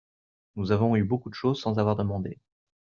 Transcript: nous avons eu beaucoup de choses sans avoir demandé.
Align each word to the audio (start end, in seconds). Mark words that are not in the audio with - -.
nous 0.55 0.71
avons 0.71 0.95
eu 0.95 1.03
beaucoup 1.03 1.29
de 1.29 1.35
choses 1.35 1.61
sans 1.61 1.77
avoir 1.77 1.95
demandé. 1.95 2.39